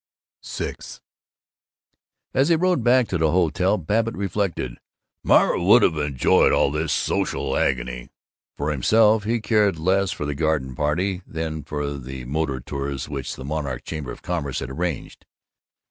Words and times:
VI 0.43 0.77
As 2.33 2.49
he 2.49 2.55
rode 2.55 2.83
back 2.83 3.07
to 3.09 3.19
the 3.19 3.29
hotel 3.29 3.77
Babbitt 3.77 4.15
reflected, 4.17 4.79
"Myra 5.23 5.61
would 5.61 5.83
have 5.83 5.95
enjoyed 5.95 6.51
all 6.51 6.71
this 6.71 6.91
social 6.91 7.55
agony." 7.55 8.09
For 8.57 8.71
himself 8.71 9.25
he 9.25 9.39
cared 9.39 9.77
less 9.77 10.11
for 10.11 10.25
the 10.25 10.33
garden 10.33 10.73
party 10.73 11.21
than 11.27 11.61
for 11.61 11.95
the 11.99 12.25
motor 12.25 12.59
tours 12.59 13.07
which 13.07 13.35
the 13.35 13.45
Monarch 13.45 13.83
Chamber 13.83 14.11
of 14.11 14.23
Commerce 14.23 14.57
had 14.57 14.71
arranged. 14.71 15.27